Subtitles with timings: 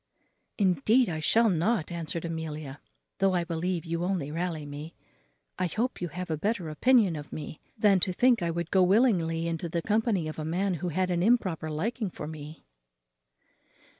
[0.57, 2.81] "Indeed I shall not," answered Amelia,
[3.19, 4.95] "though I believe you only rally me;
[5.59, 8.81] I hope you have a better opinion of me than to think I would go
[8.81, 12.65] willingly into the company of a man who had an improper liking for me."